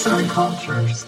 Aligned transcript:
Arts 0.00 0.06
and 0.06 0.30
Cultures. 0.30 1.06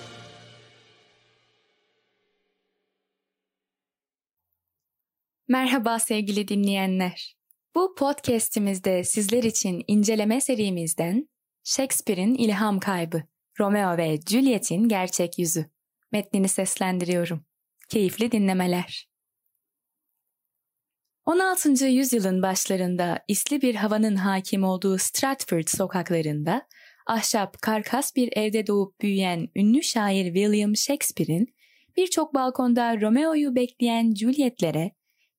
Merhaba 5.48 5.98
sevgili 5.98 6.48
dinleyenler. 6.48 7.36
Bu 7.74 7.94
podcast'imizde 7.94 9.04
sizler 9.04 9.42
için 9.42 9.84
inceleme 9.86 10.40
serimizden 10.40 11.28
Shakespeare'in 11.64 12.34
ilham 12.34 12.80
kaybı, 12.80 13.22
Romeo 13.60 13.96
ve 13.96 14.20
Juliet'in 14.30 14.88
gerçek 14.88 15.38
yüzü 15.38 15.70
metnini 16.12 16.48
seslendiriyorum. 16.48 17.44
Keyifli 17.88 18.32
dinlemeler. 18.32 19.08
16. 21.24 21.86
yüzyılın 21.86 22.42
başlarında 22.42 23.24
isli 23.28 23.62
bir 23.62 23.74
havanın 23.74 24.16
hakim 24.16 24.64
olduğu 24.64 24.98
Stratford 24.98 25.68
sokaklarında 25.68 26.66
ahşap 27.06 27.62
karkas 27.62 28.16
bir 28.16 28.32
evde 28.36 28.66
doğup 28.66 29.00
büyüyen 29.00 29.48
ünlü 29.56 29.82
şair 29.82 30.24
William 30.24 30.76
Shakespeare'in 30.76 31.54
birçok 31.96 32.34
balkonda 32.34 33.00
Romeo'yu 33.00 33.54
bekleyen 33.54 34.14
Juliet'lere, 34.14 34.90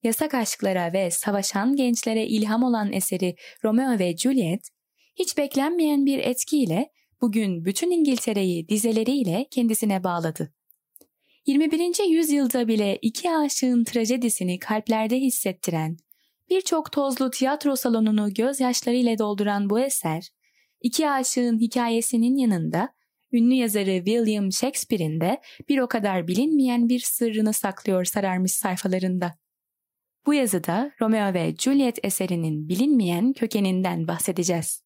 yasak 0.04 0.34
aşklara 0.34 0.94
ve 0.94 1.12
savaşan 1.12 1.76
gençlere 1.76 2.28
ilham 2.28 2.64
olan 2.64 2.94
eseri 2.94 3.36
Romeo 3.64 4.00
ve 4.00 4.18
Juliet, 4.18 4.70
hiç 5.16 5.38
beklenmeyen 5.38 6.06
bir 6.06 6.20
etkiyle 6.20 6.90
bugün 7.22 7.66
bütün 7.66 7.92
İngiltere'yi 7.92 8.70
dizeleriyle 8.70 9.48
kendisine 9.52 10.04
bağladı. 10.04 10.54
21. 11.46 12.10
yüzyılda 12.10 12.68
bile 12.68 13.00
iki 13.02 13.32
aşığın 13.32 13.84
trajedisini 13.84 14.60
kalplerde 14.60 15.20
hissettiren, 15.20 15.98
birçok 16.50 16.92
tozlu 16.92 17.30
tiyatro 17.30 17.76
salonunu 17.76 18.34
gözyaşlarıyla 18.34 19.18
dolduran 19.18 19.70
bu 19.70 19.80
eser, 19.80 20.30
iki 20.84 21.10
aşığın 21.10 21.60
hikayesinin 21.60 22.38
yanında 22.38 22.94
ünlü 23.34 23.54
yazarı 23.54 23.98
William 24.06 24.52
Shakespeare'in 24.52 25.22
de 25.22 25.42
bir 25.70 25.80
o 25.80 25.88
kadar 25.88 26.28
bilinmeyen 26.28 26.90
bir 26.90 27.00
sırrını 27.00 27.54
saklıyor 27.54 28.06
sararmış 28.06 28.52
sayfalarında. 28.52 29.34
Bu 30.26 30.34
yazıda 30.34 30.92
Romeo 31.02 31.34
ve 31.34 31.56
Juliet 31.60 32.06
eserinin 32.06 32.70
bilinmeyen 32.70 33.34
kökeninden 33.34 34.08
bahsedeceğiz. 34.08 34.84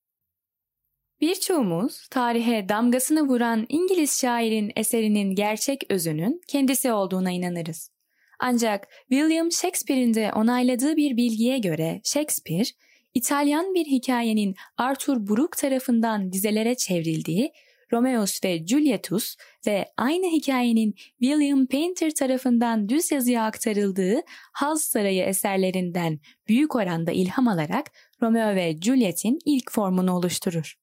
Birçoğumuz 1.21 2.07
tarihe 2.11 2.69
damgasını 2.69 3.21
vuran 3.21 3.65
İngiliz 3.69 4.19
şairin 4.19 4.71
eserinin 4.75 5.35
gerçek 5.35 5.83
özünün 5.89 6.41
kendisi 6.47 6.91
olduğuna 6.91 7.31
inanırız. 7.31 7.91
Ancak 8.39 8.87
William 9.09 9.51
Shakespeare'in 9.51 10.13
de 10.13 10.31
onayladığı 10.33 10.95
bir 10.95 11.17
bilgiye 11.17 11.59
göre 11.59 12.01
Shakespeare, 12.03 12.67
İtalyan 13.13 13.73
bir 13.73 13.85
hikayenin 13.85 14.55
Arthur 14.77 15.27
Brooke 15.27 15.57
tarafından 15.61 16.31
dizelere 16.31 16.75
çevrildiği 16.75 17.51
Romeos 17.93 18.43
ve 18.43 18.67
Julietus 18.67 19.35
ve 19.67 19.85
aynı 19.97 20.27
hikayenin 20.27 20.93
William 21.21 21.65
Painter 21.65 22.15
tarafından 22.15 22.89
düz 22.89 23.11
yazıya 23.11 23.43
aktarıldığı 23.43 24.21
Haz 24.53 24.81
Sarayı 24.81 25.23
eserlerinden 25.23 26.19
büyük 26.47 26.75
oranda 26.75 27.11
ilham 27.11 27.47
alarak 27.47 27.91
Romeo 28.21 28.55
ve 28.55 28.77
Juliet'in 28.81 29.39
ilk 29.45 29.71
formunu 29.71 30.15
oluşturur. 30.15 30.75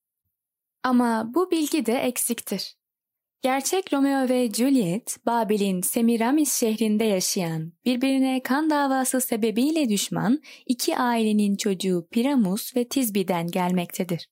Ama 0.83 1.31
bu 1.35 1.51
bilgi 1.51 1.87
de 1.87 1.93
eksiktir. 1.93 2.75
Gerçek 3.45 3.93
Romeo 3.93 4.29
ve 4.29 4.51
Juliet, 4.51 5.17
Babil'in 5.27 5.81
Semiramis 5.81 6.61
şehrinde 6.61 7.05
yaşayan, 7.05 7.73
birbirine 7.85 8.43
kan 8.43 8.71
davası 8.71 9.21
sebebiyle 9.21 9.89
düşman 9.89 10.41
iki 10.67 10.97
ailenin 10.97 11.57
çocuğu 11.57 12.09
Piramus 12.11 12.77
ve 12.77 12.89
Tizbi'den 12.89 13.47
gelmektedir. 13.47 14.29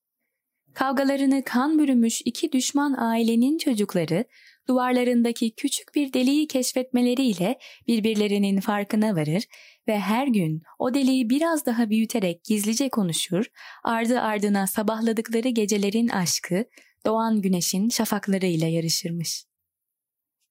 Kavgalarını 0.74 1.42
kan 1.44 1.78
bürümüş 1.78 2.22
iki 2.24 2.52
düşman 2.52 2.94
ailenin 2.98 3.58
çocukları, 3.58 4.24
duvarlarındaki 4.68 5.54
küçük 5.54 5.94
bir 5.94 6.12
deliği 6.12 6.46
keşfetmeleriyle 6.46 7.58
birbirlerinin 7.88 8.60
farkına 8.60 9.16
varır 9.16 9.44
ve 9.88 9.98
her 9.98 10.26
gün 10.26 10.62
o 10.78 10.94
deliği 10.94 11.30
biraz 11.30 11.66
daha 11.66 11.90
büyüterek 11.90 12.44
gizlice 12.44 12.88
konuşur, 12.88 13.44
ardı 13.84 14.20
ardına 14.20 14.66
sabahladıkları 14.66 15.48
gecelerin 15.48 16.08
aşkı, 16.08 16.64
doğan 17.06 17.40
güneşin 17.40 17.88
şafaklarıyla 17.88 18.68
yarışırmış. 18.68 19.44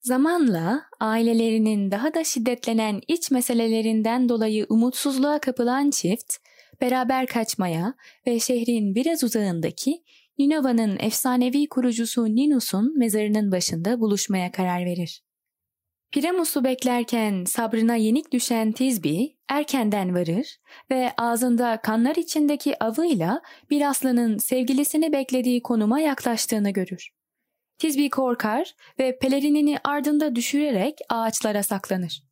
Zamanla 0.02 0.84
ailelerinin 1.00 1.92
daha 1.92 2.14
da 2.14 2.24
şiddetlenen 2.24 3.02
iç 3.08 3.32
meselelerinden 3.32 4.30
dolayı 4.30 4.66
umutsuzluğa 4.70 5.40
kapılan 5.40 5.90
çift, 5.90 6.38
beraber 6.82 7.28
kaçmaya 7.28 7.94
ve 8.28 8.40
şehrin 8.40 8.96
biraz 8.96 9.24
uzağındaki 9.24 10.04
Ninova'nın 10.40 11.00
efsanevi 11.00 11.70
kurucusu 11.70 12.26
Ninus'un 12.26 12.98
mezarının 12.98 13.52
başında 13.52 14.00
buluşmaya 14.00 14.52
karar 14.52 14.86
verir. 14.86 15.22
Piramus'u 16.12 16.64
beklerken 16.64 17.44
sabrına 17.46 17.96
yenik 17.96 18.32
düşen 18.32 18.72
Tizbi 18.72 19.38
erkenden 19.50 20.16
varır 20.16 20.58
ve 20.92 21.14
ağzında 21.18 21.80
kanlar 21.84 22.16
içindeki 22.16 22.84
avıyla 22.84 23.42
bir 23.70 23.90
aslanın 23.90 24.38
sevgilisini 24.38 25.12
beklediği 25.12 25.62
konuma 25.62 26.00
yaklaştığını 26.00 26.70
görür. 26.70 27.10
Tizbi 27.78 28.10
korkar 28.10 28.76
ve 29.00 29.20
pelerinini 29.20 29.78
ardında 29.84 30.36
düşürerek 30.36 30.98
ağaçlara 31.10 31.64
saklanır. 31.64 32.24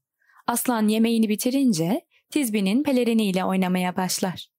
Aslan 0.47 0.87
yemeğini 0.87 1.29
bitirince 1.29 2.01
Tizbi'nin 2.29 2.83
peleriniyle 2.83 3.45
oynamaya 3.45 3.95
başlar. 3.95 4.49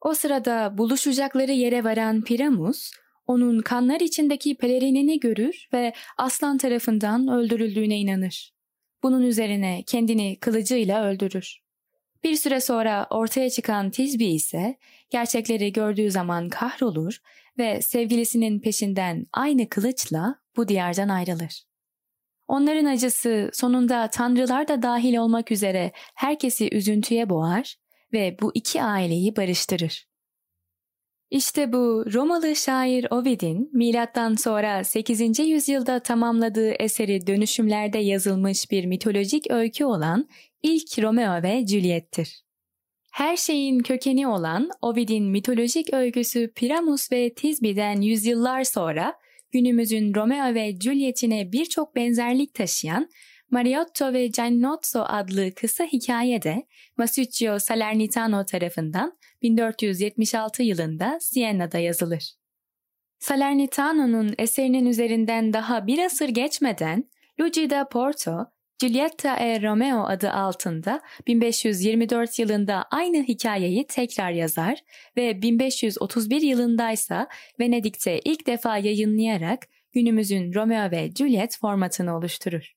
O 0.00 0.14
sırada 0.14 0.78
buluşacakları 0.78 1.52
yere 1.52 1.84
varan 1.84 2.22
Piramus, 2.22 2.90
onun 3.26 3.60
kanlar 3.60 4.00
içindeki 4.00 4.56
pelerinini 4.56 5.20
görür 5.20 5.68
ve 5.72 5.92
aslan 6.18 6.58
tarafından 6.58 7.28
öldürüldüğüne 7.28 7.98
inanır. 7.98 8.52
Bunun 9.02 9.22
üzerine 9.22 9.82
kendini 9.86 10.38
kılıcıyla 10.40 11.04
öldürür. 11.04 11.58
Bir 12.24 12.36
süre 12.36 12.60
sonra 12.60 13.06
ortaya 13.10 13.50
çıkan 13.50 13.90
Tizbi 13.90 14.26
ise 14.26 14.78
gerçekleri 15.10 15.72
gördüğü 15.72 16.10
zaman 16.10 16.48
kahrolur 16.48 17.18
ve 17.58 17.82
sevgilisinin 17.82 18.60
peşinden 18.60 19.26
aynı 19.32 19.68
kılıçla 19.68 20.34
bu 20.56 20.68
diyardan 20.68 21.08
ayrılır. 21.08 21.62
Onların 22.48 22.84
acısı 22.84 23.50
sonunda 23.52 24.10
tanrılar 24.10 24.68
da 24.68 24.82
dahil 24.82 25.16
olmak 25.16 25.52
üzere 25.52 25.92
herkesi 26.14 26.74
üzüntüye 26.74 27.30
boğar 27.30 27.76
ve 28.12 28.36
bu 28.40 28.50
iki 28.54 28.82
aileyi 28.82 29.36
barıştırır. 29.36 30.06
İşte 31.30 31.72
bu 31.72 32.04
Romalı 32.14 32.56
şair 32.56 33.06
Ovid'in 33.10 33.70
milattan 33.72 34.34
sonra 34.34 34.84
8. 34.84 35.38
yüzyılda 35.38 36.00
tamamladığı 36.00 36.70
eseri 36.70 37.26
dönüşümlerde 37.26 37.98
yazılmış 37.98 38.70
bir 38.70 38.84
mitolojik 38.84 39.50
öykü 39.50 39.84
olan 39.84 40.28
ilk 40.62 40.98
Romeo 40.98 41.42
ve 41.42 41.66
Juliet'tir. 41.66 42.42
Her 43.12 43.36
şeyin 43.36 43.78
kökeni 43.78 44.28
olan 44.28 44.70
Ovid'in 44.82 45.24
mitolojik 45.24 45.94
öyküsü 45.94 46.52
Piramus 46.52 47.12
ve 47.12 47.34
Tizbi'den 47.34 48.00
yüzyıllar 48.00 48.64
sonra 48.64 49.14
günümüzün 49.50 50.14
Romeo 50.14 50.54
ve 50.54 50.76
Juliet'ine 50.80 51.52
birçok 51.52 51.96
benzerlik 51.96 52.54
taşıyan 52.54 53.08
Mariotto 53.50 54.12
ve 54.12 54.26
Giannozzo 54.26 55.04
adlı 55.06 55.54
kısa 55.54 55.84
hikayede 55.84 56.66
Masuccio 56.96 57.58
Salernitano 57.58 58.44
tarafından 58.44 59.18
1476 59.42 60.62
yılında 60.62 61.18
Sienna'da 61.20 61.78
yazılır. 61.78 62.34
Salernitano'nun 63.18 64.34
eserinin 64.38 64.86
üzerinden 64.86 65.52
daha 65.52 65.86
bir 65.86 65.98
asır 65.98 66.28
geçmeden 66.28 67.04
Luigi 67.40 67.70
da 67.70 67.88
Porto, 67.88 68.46
Giulietta 68.78 69.36
e 69.36 69.62
Romeo 69.62 70.04
adı 70.04 70.30
altında 70.30 71.00
1524 71.26 72.38
yılında 72.38 72.84
aynı 72.90 73.22
hikayeyi 73.22 73.86
tekrar 73.86 74.30
yazar 74.30 74.78
ve 75.16 75.42
1531 75.42 76.42
yılındaysa 76.42 77.28
Venedik'te 77.60 78.20
ilk 78.24 78.46
defa 78.46 78.78
yayınlayarak 78.78 79.66
günümüzün 79.92 80.54
Romeo 80.54 80.90
ve 80.90 81.10
Juliet 81.18 81.58
formatını 81.60 82.16
oluşturur. 82.16 82.75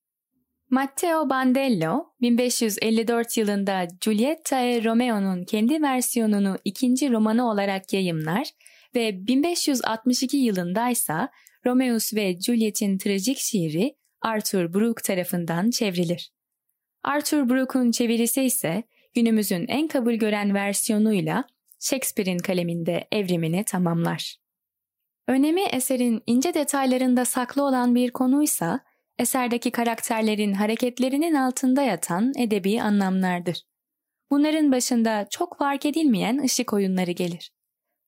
Matteo 0.69 1.29
Bandello 1.29 2.05
1554 2.21 3.37
yılında 3.37 3.87
Giulietta 4.01 4.59
e 4.59 4.83
Romeo'nun 4.83 5.43
kendi 5.43 5.81
versiyonunu 5.81 6.57
ikinci 6.65 7.11
romanı 7.11 7.49
olarak 7.49 7.93
yayımlar 7.93 8.49
ve 8.95 9.27
1562 9.27 10.37
yılındaysa 10.37 11.29
Romeus 11.65 12.13
ve 12.13 12.41
Juliet'in 12.41 12.97
trajik 12.97 13.37
şiiri 13.37 13.95
Arthur 14.21 14.73
Brooke 14.73 15.01
tarafından 15.01 15.69
çevrilir. 15.69 16.31
Arthur 17.03 17.49
Brooke'un 17.49 17.91
çevirisi 17.91 18.41
ise 18.43 18.83
günümüzün 19.13 19.65
en 19.67 19.87
kabul 19.87 20.13
gören 20.13 20.53
versiyonuyla 20.53 21.43
Shakespeare'in 21.79 22.37
kaleminde 22.37 23.07
evrimini 23.11 23.63
tamamlar. 23.63 24.35
Önemi 25.27 25.61
eserin 25.61 26.23
ince 26.27 26.53
detaylarında 26.53 27.25
saklı 27.25 27.63
olan 27.63 27.95
bir 27.95 28.11
konuysa 28.11 28.79
eserdeki 29.19 29.71
karakterlerin 29.71 30.53
hareketlerinin 30.53 31.33
altında 31.33 31.81
yatan 31.81 32.33
edebi 32.37 32.81
anlamlardır. 32.81 33.63
Bunların 34.31 34.71
başında 34.71 35.27
çok 35.29 35.57
fark 35.57 35.85
edilmeyen 35.85 36.43
ışık 36.43 36.73
oyunları 36.73 37.11
gelir. 37.11 37.51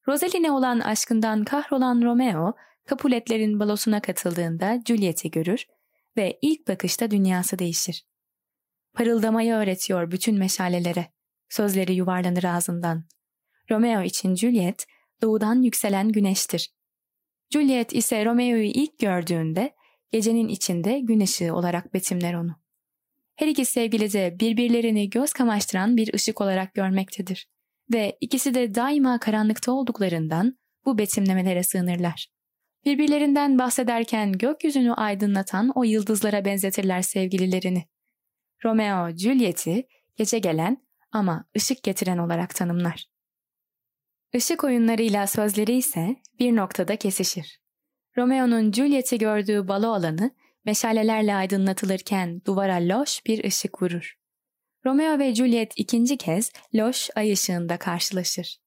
Rosaline 0.08 0.52
olan 0.52 0.80
aşkından 0.80 1.44
kahrolan 1.44 2.02
Romeo, 2.02 2.54
Capuletlerin 2.90 3.60
balosuna 3.60 4.02
katıldığında 4.02 4.80
Juliet'i 4.88 5.32
görür 5.32 5.66
ve 6.18 6.40
ilk 6.42 6.68
bakışta 6.68 7.12
dünyası 7.12 7.60
değişir. 7.60 8.06
Parıldamayı 8.94 9.54
öğretiyor 9.54 10.12
bütün 10.12 10.38
meşalelere. 10.40 11.08
Sözleri 11.50 11.94
yuvarlanır 11.94 12.44
ağzından. 12.44 13.04
Romeo 13.72 14.02
için 14.02 14.36
Juliet, 14.36 14.86
doğudan 15.22 15.62
yükselen 15.62 16.10
güneştir. 16.10 16.74
Juliet 17.50 17.94
ise 17.94 18.26
Romeo'yu 18.26 18.64
ilk 18.64 19.00
gördüğünde 19.00 19.76
gecenin 20.12 20.48
içinde 20.48 21.00
gün 21.00 21.20
ışığı 21.20 21.56
olarak 21.56 21.94
betimler 21.94 22.34
onu. 22.34 22.56
Her 23.36 23.48
iki 23.48 23.66
sevgili 23.66 24.14
de 24.14 24.40
birbirlerini 24.40 25.10
göz 25.10 25.34
kamaştıran 25.34 25.98
bir 25.98 26.14
ışık 26.14 26.42
olarak 26.42 26.74
görmektedir 26.74 27.48
ve 27.94 28.18
ikisi 28.22 28.54
de 28.54 28.76
daima 28.76 29.20
karanlıkta 29.20 29.72
olduklarından 29.72 30.58
bu 30.86 30.98
betimlemelere 30.98 31.64
sığınırlar. 31.64 32.28
Birbirlerinden 32.86 33.60
bahsederken 33.60 34.32
gökyüzünü 34.32 34.94
aydınlatan 34.94 35.72
o 35.76 35.84
yıldızlara 35.84 36.46
benzetirler 36.46 37.02
sevgililerini. 37.02 37.84
Romeo, 38.66 39.18
Juliet'i 39.18 39.88
gece 40.18 40.40
gelen 40.40 40.78
ama 41.12 41.46
ışık 41.58 41.84
getiren 41.84 42.18
olarak 42.18 42.56
tanımlar. 42.56 43.06
Işık 44.34 44.64
oyunlarıyla 44.64 45.28
sözleri 45.28 45.78
ise 45.78 46.16
bir 46.40 46.56
noktada 46.56 46.96
kesişir. 46.96 47.62
Romeo'nun 48.18 48.72
Juliet'i 48.72 49.18
gördüğü 49.18 49.68
balo 49.68 49.88
alanı 49.88 50.32
meşalelerle 50.66 51.36
aydınlatılırken 51.36 52.42
duvara 52.46 52.76
loş 52.76 53.26
bir 53.26 53.44
ışık 53.44 53.82
vurur. 53.82 54.18
Romeo 54.86 55.20
ve 55.20 55.36
Juliet 55.36 55.74
ikinci 55.76 56.18
kez 56.18 56.52
loş 56.76 57.10
ay 57.16 57.32
ışığında 57.32 57.78
karşılaşır. 57.78 58.58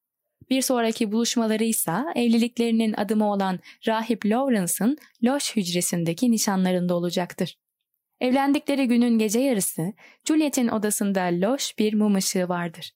Bir 0.50 0.62
sonraki 0.62 1.12
buluşmaları 1.12 1.64
ise 1.64 1.92
evliliklerinin 2.14 2.92
adımı 2.92 3.32
olan 3.32 3.58
Rahip 3.86 4.26
Lawrence'ın 4.26 4.98
loş 5.24 5.56
hücresindeki 5.56 6.30
nişanlarında 6.30 6.94
olacaktır. 6.94 7.58
Evlendikleri 8.20 8.88
günün 8.88 9.18
gece 9.18 9.40
yarısı 9.40 9.92
Juliet'in 10.28 10.68
odasında 10.68 11.20
loş 11.20 11.78
bir 11.78 11.94
mum 11.94 12.14
ışığı 12.14 12.48
vardır. 12.48 12.92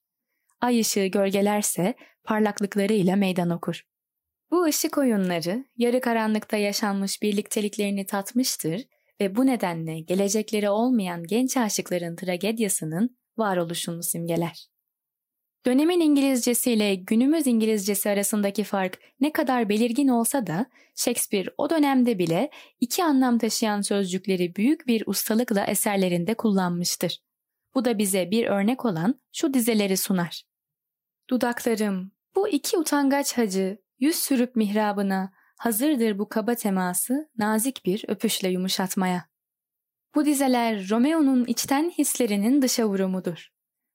Ay 0.61 0.79
ışığı 0.79 1.05
gölgelerse 1.05 1.93
parlaklıklarıyla 2.23 3.15
meydan 3.15 3.49
okur. 3.49 3.85
Bu 4.51 4.63
ışık 4.63 4.97
oyunları 4.97 5.65
yarı 5.77 6.01
karanlıkta 6.01 6.57
yaşanmış 6.57 7.21
birlikteliklerini 7.21 8.05
tatmıştır 8.05 8.81
ve 9.21 9.35
bu 9.35 9.45
nedenle 9.45 9.99
gelecekleri 9.99 10.69
olmayan 10.69 11.23
genç 11.23 11.57
aşıkların 11.57 12.15
tragedyasının 12.15 13.17
varoluşunu 13.37 14.03
simgeler. 14.03 14.69
Dönemin 15.65 15.99
İngilizcesi 15.99 16.71
ile 16.71 16.95
günümüz 16.95 17.47
İngilizcesi 17.47 18.09
arasındaki 18.09 18.63
fark 18.63 18.99
ne 19.19 19.33
kadar 19.33 19.69
belirgin 19.69 20.07
olsa 20.07 20.47
da 20.47 20.65
Shakespeare 20.95 21.53
o 21.57 21.69
dönemde 21.69 22.19
bile 22.19 22.49
iki 22.79 23.03
anlam 23.03 23.37
taşıyan 23.37 23.81
sözcükleri 23.81 24.55
büyük 24.55 24.87
bir 24.87 25.03
ustalıkla 25.07 25.65
eserlerinde 25.65 26.33
kullanmıştır. 26.33 27.19
Bu 27.75 27.85
da 27.85 27.97
bize 27.97 28.31
bir 28.31 28.47
örnek 28.47 28.85
olan 28.85 29.21
şu 29.33 29.53
dizeleri 29.53 29.97
sunar. 29.97 30.43
Dudaklarım, 31.29 32.11
bu 32.35 32.47
iki 32.47 32.77
utangaç 32.77 33.37
hacı, 33.37 33.77
yüz 33.99 34.15
sürüp 34.15 34.55
mihrabına, 34.55 35.31
hazırdır 35.57 36.19
bu 36.19 36.29
kaba 36.29 36.55
teması 36.55 37.29
nazik 37.37 37.85
bir 37.85 38.05
öpüşle 38.07 38.49
yumuşatmaya. 38.49 39.25
Bu 40.15 40.25
dizeler 40.25 40.89
Romeo'nun 40.89 41.45
içten 41.45 41.89
hislerinin 41.97 42.61
dışa 42.61 42.87
vurumudur. 42.87 43.49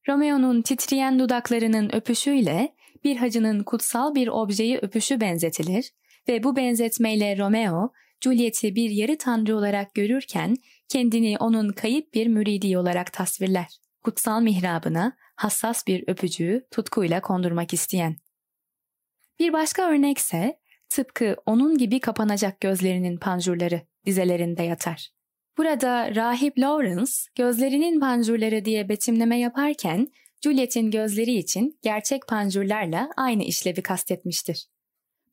Romeo'nun 0.09 0.63
titreyen 0.63 1.19
dudaklarının 1.19 1.95
öpüşüyle 1.95 2.75
bir 3.05 3.17
hacının 3.17 3.63
kutsal 3.63 4.15
bir 4.15 4.29
objeyi 4.29 4.79
öpüşü 4.79 5.21
benzetilir 5.21 5.91
ve 6.29 6.43
bu 6.43 6.57
benzetmeyle 6.57 7.39
Romeo, 7.39 7.93
Juliet'i 8.21 8.75
bir 8.75 8.91
yarı 8.91 9.19
tanrı 9.19 9.57
olarak 9.57 9.95
görürken 9.95 10.57
kendini 10.89 11.37
onun 11.39 11.69
kayıp 11.69 12.15
bir 12.15 12.27
müridi 12.27 12.79
olarak 12.79 13.13
tasvirler. 13.13 13.79
Kutsal 14.03 14.41
mihrabına 14.41 15.17
hassas 15.37 15.87
bir 15.87 16.05
öpücüğü 16.09 16.67
tutkuyla 16.71 17.21
kondurmak 17.21 17.73
isteyen. 17.73 18.17
Bir 19.39 19.53
başka 19.53 19.91
örnekse 19.91 20.59
tıpkı 20.89 21.37
onun 21.47 21.79
gibi 21.79 22.01
kapanacak 22.01 22.61
gözlerinin 22.61 23.19
panjurları 23.19 23.81
dizelerinde 24.07 24.63
yatar. 24.63 25.11
Burada 25.59 26.15
rahip 26.15 26.59
Lawrence 26.59 27.13
gözlerinin 27.35 28.01
panjurları 28.01 28.65
diye 28.65 28.89
betimleme 28.89 29.39
yaparken 29.39 30.09
Juliet'in 30.45 30.91
gözleri 30.91 31.33
için 31.33 31.79
gerçek 31.83 32.29
panjurlarla 32.29 33.11
aynı 33.17 33.43
işlevi 33.43 33.83
kastetmiştir. 33.83 34.67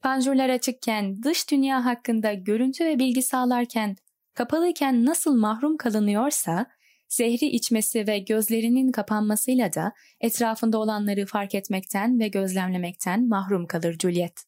Panjurlar 0.01 0.49
açıkken 0.49 1.23
dış 1.23 1.51
dünya 1.51 1.85
hakkında 1.85 2.33
görüntü 2.33 2.85
ve 2.85 2.99
bilgi 2.99 3.21
sağlarken 3.21 3.95
kapalıyken 4.33 5.05
nasıl 5.05 5.35
mahrum 5.35 5.77
kalınıyorsa 5.77 6.65
zehri 7.11 7.45
içmesi 7.45 8.07
ve 8.07 8.19
gözlerinin 8.19 8.91
kapanmasıyla 8.91 9.73
da 9.73 9.93
etrafında 10.21 10.77
olanları 10.77 11.25
fark 11.25 11.55
etmekten 11.55 12.19
ve 12.19 12.27
gözlemlemekten 12.27 13.27
mahrum 13.27 13.67
kalır 13.67 13.97
Juliet. 14.01 14.43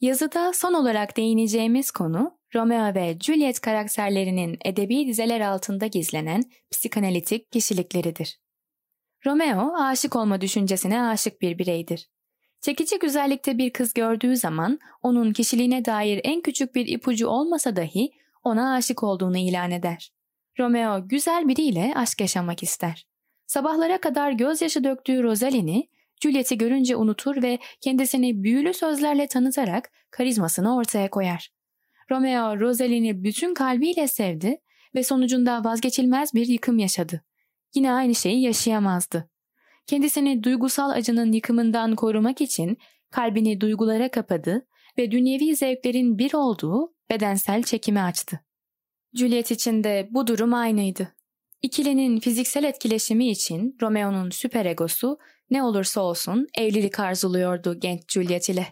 Yazıda 0.00 0.52
son 0.52 0.74
olarak 0.74 1.16
değineceğimiz 1.16 1.90
konu 1.90 2.38
Romeo 2.54 2.94
ve 2.94 3.16
Juliet 3.20 3.60
karakterlerinin 3.60 4.58
edebi 4.64 5.06
dizeler 5.06 5.40
altında 5.40 5.86
gizlenen 5.86 6.42
psikanalitik 6.70 7.52
kişilikleridir. 7.52 8.40
Romeo 9.26 9.74
aşık 9.76 10.16
olma 10.16 10.40
düşüncesine 10.40 11.02
aşık 11.02 11.40
bir 11.40 11.58
bireydir. 11.58 12.08
Çekici 12.60 12.98
güzellikte 12.98 13.58
bir 13.58 13.72
kız 13.72 13.94
gördüğü 13.94 14.36
zaman 14.36 14.78
onun 15.02 15.32
kişiliğine 15.32 15.84
dair 15.84 16.20
en 16.24 16.40
küçük 16.40 16.74
bir 16.74 16.86
ipucu 16.86 17.28
olmasa 17.28 17.76
dahi 17.76 18.10
ona 18.44 18.74
aşık 18.74 19.02
olduğunu 19.02 19.38
ilan 19.38 19.70
eder. 19.70 20.12
Romeo 20.58 21.08
güzel 21.08 21.48
biriyle 21.48 21.92
aşk 21.94 22.20
yaşamak 22.20 22.62
ister. 22.62 23.06
Sabahlara 23.46 24.00
kadar 24.00 24.32
gözyaşı 24.32 24.84
döktüğü 24.84 25.22
Rosalie'ni 25.22 25.88
Juliet'i 26.22 26.58
görünce 26.58 26.96
unutur 26.96 27.42
ve 27.42 27.58
kendisini 27.80 28.42
büyülü 28.42 28.74
sözlerle 28.74 29.26
tanıtarak 29.26 29.90
karizmasını 30.10 30.76
ortaya 30.76 31.10
koyar. 31.10 31.50
Romeo 32.10 32.60
Rosalie'ni 32.60 33.24
bütün 33.24 33.54
kalbiyle 33.54 34.08
sevdi 34.08 34.60
ve 34.94 35.02
sonucunda 35.02 35.64
vazgeçilmez 35.64 36.34
bir 36.34 36.46
yıkım 36.46 36.78
yaşadı. 36.78 37.24
Yine 37.74 37.92
aynı 37.92 38.14
şeyi 38.14 38.42
yaşayamazdı. 38.42 39.30
Kendisini 39.86 40.42
duygusal 40.42 40.90
acının 40.90 41.32
yıkımından 41.32 41.96
korumak 41.96 42.40
için 42.40 42.78
kalbini 43.10 43.60
duygulara 43.60 44.10
kapadı 44.10 44.66
ve 44.98 45.10
dünyevi 45.10 45.56
zevklerin 45.56 46.18
bir 46.18 46.34
olduğu 46.34 46.94
bedensel 47.10 47.62
çekimi 47.62 48.00
açtı. 48.00 48.40
Juliet 49.14 49.50
için 49.50 49.84
de 49.84 50.08
bu 50.10 50.26
durum 50.26 50.54
aynıydı. 50.54 51.08
İkilinin 51.62 52.20
fiziksel 52.20 52.64
etkileşimi 52.64 53.30
için 53.30 53.76
Romeo'nun 53.82 54.30
süperegosu 54.30 55.18
ne 55.50 55.62
olursa 55.62 56.00
olsun 56.00 56.46
evlilik 56.58 57.00
arzuluyordu 57.00 57.80
genç 57.80 58.12
Juliet 58.12 58.48
ile. 58.48 58.66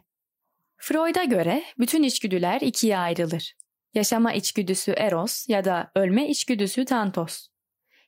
Freud'a 0.77 1.25
göre 1.25 1.65
bütün 1.79 2.03
içgüdüler 2.03 2.61
ikiye 2.61 2.99
ayrılır. 2.99 3.55
Yaşama 3.95 4.33
içgüdüsü 4.33 4.93
eros 4.93 5.49
ya 5.49 5.65
da 5.65 5.91
ölme 5.95 6.29
içgüdüsü 6.29 6.85
tantos. 6.85 7.47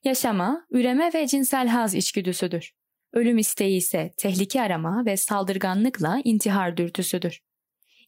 Yaşama, 0.05 0.67
üreme 0.71 1.11
ve 1.15 1.27
cinsel 1.27 1.69
haz 1.69 1.95
içgüdüsüdür. 1.95 2.73
Ölüm 3.12 3.39
isteği 3.39 3.77
ise 3.77 4.11
tehlike 4.17 4.62
arama 4.62 5.05
ve 5.07 5.17
saldırganlıkla 5.17 6.21
intihar 6.25 6.77
dürtüsüdür. 6.77 7.41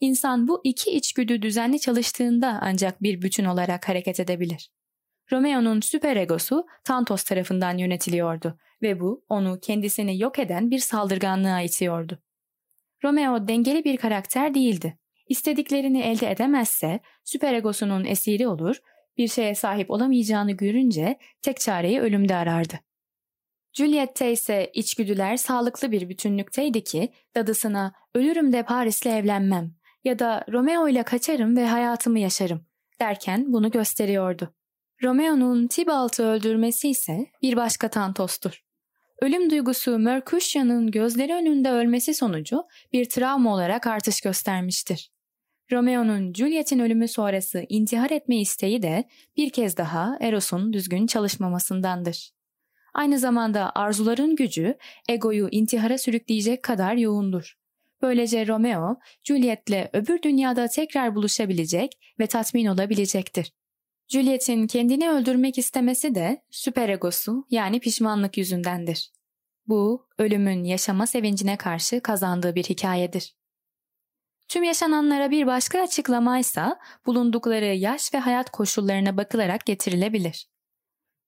İnsan 0.01 0.49
bu 0.49 0.61
iki 0.65 0.91
içgüdü 0.91 1.43
düzenli 1.43 1.81
çalıştığında 1.81 2.59
ancak 2.63 3.03
bir 3.03 3.23
bütün 3.23 3.45
olarak 3.45 3.89
hareket 3.89 4.21
edebilir. 4.21 4.71
Romeo'nun 5.33 5.81
süperegosu 5.81 6.67
Tantos 6.85 7.25
tarafından 7.25 7.79
yönetiliyordu 7.79 8.59
ve 8.83 9.01
bu 9.01 9.25
onu 9.29 9.59
kendisini 9.61 10.21
yok 10.21 10.39
eden 10.39 10.71
bir 10.71 10.79
saldırganlığa 10.79 11.61
itiyordu. 11.61 12.19
Romeo 13.05 13.49
dengeli 13.49 13.85
bir 13.85 13.97
karakter 13.97 14.55
değildi. 14.55 14.99
İstediklerini 15.29 16.01
elde 16.01 16.31
edemezse 16.31 17.01
süperegosunun 17.25 18.05
esiri 18.05 18.49
olur, 18.49 18.77
bir 19.17 19.29
şeye 19.29 19.55
sahip 19.55 19.91
olamayacağını 19.91 20.53
görünce 20.53 21.19
tek 21.43 21.61
çareyi 21.61 22.01
ölümde 22.01 22.35
arardı. 22.35 22.75
Juliet'te 23.73 24.33
ise 24.33 24.71
içgüdüler 24.75 25.37
sağlıklı 25.37 25.93
bir 25.93 26.09
bütünlükteydi 26.09 26.85
ki 26.85 27.13
dadısına 27.35 27.93
ölürüm 28.15 28.53
de 28.53 28.63
Paris'le 28.63 29.07
evlenmem 29.07 29.75
ya 30.05 30.19
da 30.19 30.45
Romeo 30.53 30.89
ile 30.89 31.03
kaçarım 31.03 31.57
ve 31.57 31.67
hayatımı 31.67 32.19
yaşarım 32.19 32.67
derken 33.01 33.53
bunu 33.53 33.71
gösteriyordu. 33.71 34.55
Romeo'nun 35.03 35.67
Tybalt'ı 35.67 36.25
öldürmesi 36.25 36.89
ise 36.89 37.27
bir 37.43 37.57
başka 37.57 37.89
Tantos'tur. 37.89 38.65
Ölüm 39.23 39.51
duygusu 39.51 39.99
Mercutius'un 39.99 40.91
gözleri 40.91 41.35
önünde 41.35 41.71
ölmesi 41.71 42.15
sonucu 42.15 42.65
bir 42.93 43.09
travma 43.09 43.55
olarak 43.55 43.87
artış 43.87 44.21
göstermiştir. 44.21 45.11
Romeo'nun 45.73 46.33
Juliet'in 46.35 46.79
ölümü 46.79 47.09
sonrası 47.09 47.65
intihar 47.69 48.11
etme 48.11 48.37
isteği 48.41 48.83
de 48.83 49.05
bir 49.37 49.51
kez 49.51 49.77
daha 49.77 50.17
Eros'un 50.21 50.73
düzgün 50.73 51.07
çalışmamasındandır. 51.07 52.31
Aynı 52.95 53.19
zamanda 53.19 53.73
arzuların 53.75 54.37
gücü 54.37 54.79
egoyu 55.09 55.49
intihara 55.51 55.99
sürükleyecek 55.99 56.63
kadar 56.63 56.95
yoğundur. 56.95 57.55
Böylece 58.05 58.47
Romeo, 58.47 58.97
Juliet'le 59.23 59.89
öbür 59.93 60.23
dünyada 60.23 60.69
tekrar 60.69 61.15
buluşabilecek 61.15 61.93
ve 62.21 62.27
tatmin 62.27 62.67
olabilecektir. 62.67 63.53
Juliet'in 64.09 64.67
kendini 64.67 65.11
öldürmek 65.11 65.59
istemesi 65.59 66.15
de 66.15 66.45
süperegosu 66.51 67.47
yani 67.51 67.81
pişmanlık 67.81 68.39
yüzündendir. 68.39 69.13
Bu, 69.67 70.09
ölümün 70.19 70.65
yaşama 70.65 71.07
sevincine 71.07 71.57
karşı 71.57 72.01
kazandığı 72.01 72.55
bir 72.55 72.65
hikayedir. 72.65 73.37
Tüm 74.49 74.63
yaşananlara 74.63 75.31
bir 75.31 75.47
başka 75.47 75.83
açıklamaysa 75.83 76.81
bulundukları 77.07 77.65
yaş 77.65 78.15
ve 78.15 78.19
hayat 78.19 78.51
koşullarına 78.51 79.17
bakılarak 79.17 79.67
getirilebilir. 79.67 80.49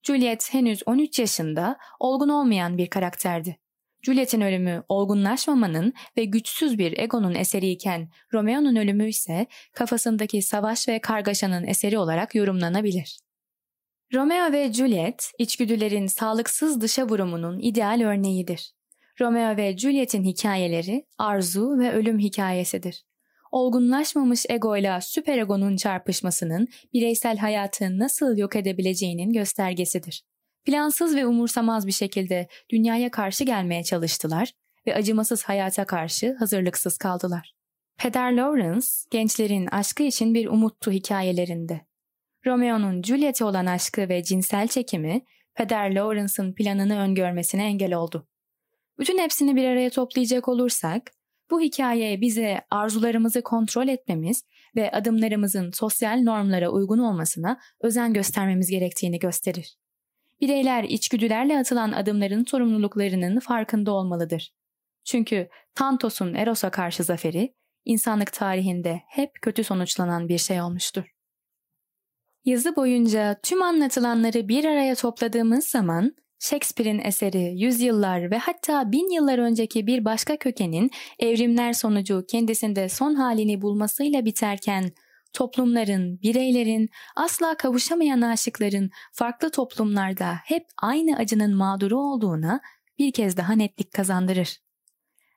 Juliet 0.03 0.53
henüz 0.53 0.83
13 0.85 1.19
yaşında 1.19 1.77
olgun 1.99 2.29
olmayan 2.29 2.77
bir 2.77 2.89
karakterdi. 2.89 3.59
Juliet'in 4.07 4.41
ölümü 4.41 4.83
olgunlaşmamanın 4.89 5.93
ve 6.17 6.25
güçsüz 6.25 6.77
bir 6.77 6.99
egonun 6.99 7.35
eseriyken 7.35 8.09
Romeo'nun 8.33 8.75
ölümü 8.75 9.09
ise 9.09 9.47
kafasındaki 9.73 10.41
savaş 10.41 10.87
ve 10.87 11.01
kargaşanın 11.01 11.67
eseri 11.67 11.97
olarak 11.97 12.35
yorumlanabilir. 12.35 13.19
Romeo 14.13 14.51
ve 14.51 14.73
Juliet, 14.73 15.31
içgüdülerin 15.39 16.07
sağlıksız 16.07 16.81
dışa 16.81 17.09
vurumunun 17.09 17.59
ideal 17.59 18.01
örneğidir. 18.01 18.73
Romeo 19.21 19.57
ve 19.57 19.77
Juliet'in 19.77 20.23
hikayeleri 20.23 21.05
arzu 21.17 21.79
ve 21.79 21.91
ölüm 21.91 22.19
hikayesidir. 22.19 23.05
Olgunlaşmamış 23.51 24.45
egoyla 24.49 25.01
süperegonun 25.01 25.75
çarpışmasının 25.75 26.67
bireysel 26.93 27.37
hayatı 27.37 27.99
nasıl 27.99 28.37
yok 28.37 28.55
edebileceğinin 28.55 29.33
göstergesidir. 29.33 30.23
Plansız 30.67 31.15
ve 31.15 31.25
umursamaz 31.25 31.87
bir 31.87 31.91
şekilde 31.91 32.47
dünyaya 32.69 33.11
karşı 33.11 33.43
gelmeye 33.43 33.83
çalıştılar 33.83 34.51
ve 34.87 34.95
acımasız 34.95 35.43
hayata 35.43 35.85
karşı 35.85 36.35
hazırlıksız 36.39 36.97
kaldılar. 36.97 37.53
Peder 37.97 38.31
Lawrence, 38.31 38.87
gençlerin 39.11 39.67
aşkı 39.67 40.03
için 40.03 40.33
bir 40.33 40.47
umuttu 40.47 40.91
hikayelerinde. 40.91 41.81
Romeo'nun 42.45 43.03
Juliet'e 43.03 43.45
olan 43.45 43.65
aşkı 43.65 44.09
ve 44.09 44.23
cinsel 44.23 44.67
çekimi, 44.67 45.21
Peder 45.55 45.95
Lawrence'ın 45.95 46.53
planını 46.53 46.99
öngörmesine 46.99 47.65
engel 47.65 47.93
oldu. 47.93 48.27
Bütün 48.99 49.17
hepsini 49.17 49.55
bir 49.55 49.63
araya 49.63 49.89
toplayacak 49.89 50.47
olursak, 50.47 51.11
bu 51.51 51.61
hikaye 51.61 52.21
bize 52.21 52.61
arzularımızı 52.69 53.41
kontrol 53.41 53.87
etmemiz 53.87 54.43
ve 54.75 54.91
adımlarımızın 54.91 55.71
sosyal 55.71 56.21
normlara 56.21 56.69
uygun 56.69 56.99
olmasına 56.99 57.59
özen 57.81 58.13
göstermemiz 58.13 58.69
gerektiğini 58.69 59.19
gösterir. 59.19 59.77
Bireyler 60.41 60.83
içgüdülerle 60.83 61.57
atılan 61.57 61.91
adımların 61.91 62.43
sorumluluklarının 62.43 63.39
farkında 63.39 63.91
olmalıdır. 63.91 64.53
Çünkü 65.03 65.49
Tantos'un 65.75 66.33
Eros'a 66.33 66.69
karşı 66.69 67.03
zaferi, 67.03 67.53
insanlık 67.85 68.33
tarihinde 68.33 69.01
hep 69.07 69.31
kötü 69.41 69.63
sonuçlanan 69.63 70.29
bir 70.29 70.37
şey 70.37 70.61
olmuştur. 70.61 71.03
Yazı 72.45 72.75
boyunca 72.75 73.39
tüm 73.43 73.61
anlatılanları 73.61 74.47
bir 74.47 74.65
araya 74.65 74.95
topladığımız 74.95 75.65
zaman 75.65 76.15
Shakespeare'in 76.39 76.99
eseri 76.99 77.61
yüzyıllar 77.61 78.31
ve 78.31 78.37
hatta 78.37 78.91
bin 78.91 79.13
yıllar 79.13 79.39
önceki 79.39 79.87
bir 79.87 80.05
başka 80.05 80.37
kökenin 80.37 80.91
evrimler 81.19 81.73
sonucu 81.73 82.25
kendisinde 82.29 82.89
son 82.89 83.15
halini 83.15 83.61
bulmasıyla 83.61 84.25
biterken 84.25 84.91
toplumların, 85.33 86.21
bireylerin, 86.21 86.89
asla 87.15 87.57
kavuşamayan 87.57 88.21
aşıkların 88.21 88.89
farklı 89.13 89.51
toplumlarda 89.51 90.35
hep 90.45 90.67
aynı 90.81 91.17
acının 91.17 91.55
mağduru 91.55 91.99
olduğuna 91.99 92.61
bir 92.99 93.11
kez 93.11 93.37
daha 93.37 93.53
netlik 93.53 93.91
kazandırır. 93.91 94.57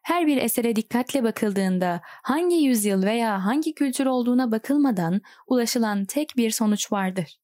Her 0.03 0.27
bir 0.27 0.37
esere 0.37 0.77
dikkatle 0.77 1.23
bakıldığında 1.23 2.01
hangi 2.05 2.57
yüzyıl 2.57 3.03
veya 3.03 3.45
hangi 3.45 3.75
kültür 3.75 4.07
olduğuna 4.07 4.53
bakılmadan 4.53 5.21
ulaşılan 5.47 6.05
tek 6.05 6.37
bir 6.37 6.51
sonuç 6.51 6.93
vardır. 6.93 7.41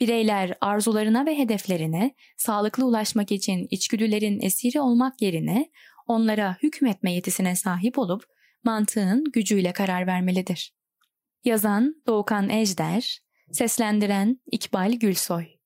Bireyler 0.00 0.54
arzularına 0.60 1.26
ve 1.26 1.38
hedeflerine 1.38 2.14
sağlıklı 2.36 2.86
ulaşmak 2.86 3.32
için 3.32 3.66
içgüdülerin 3.70 4.40
esiri 4.40 4.80
olmak 4.80 5.22
yerine 5.22 5.70
onlara 6.06 6.56
hükmetme 6.62 7.12
yetisine 7.12 7.56
sahip 7.56 7.98
olup 7.98 8.24
mantığın 8.64 9.24
gücüyle 9.24 9.72
karar 9.72 10.06
vermelidir. 10.06 10.77
Yazan 11.44 11.94
Doğukan 12.06 12.50
Ejder, 12.50 13.20
seslendiren 13.52 14.40
İkbal 14.50 14.92
Gülsoy 14.92 15.57